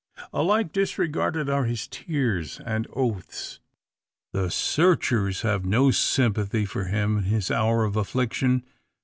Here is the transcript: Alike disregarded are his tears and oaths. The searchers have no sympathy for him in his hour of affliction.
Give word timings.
Alike 0.33 0.71
disregarded 0.73 1.47
are 1.47 1.65
his 1.65 1.87
tears 1.87 2.59
and 2.65 2.87
oaths. 2.93 3.59
The 4.33 4.49
searchers 4.49 5.43
have 5.43 5.63
no 5.63 5.91
sympathy 5.91 6.65
for 6.65 6.85
him 6.85 7.19
in 7.19 7.23
his 7.25 7.51
hour 7.51 7.83
of 7.83 7.95
affliction. 7.95 8.65